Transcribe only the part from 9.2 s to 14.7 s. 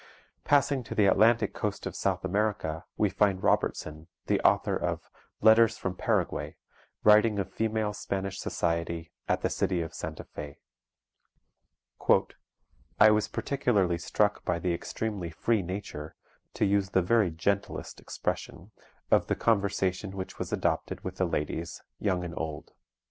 at the city of Santa Fe: "I was particularly struck by